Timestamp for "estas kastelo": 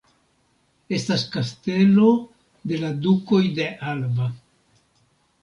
0.97-2.07